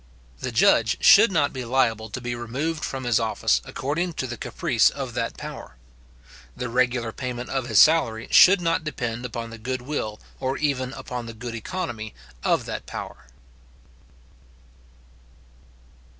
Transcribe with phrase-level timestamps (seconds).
[0.39, 4.35] The judge should not be liable to be removed from his office according to the
[4.35, 5.75] caprice of that power.
[6.57, 10.91] The regular payment of his salary should not depend upon the good will, or even
[10.93, 13.27] upon the good economy of that power.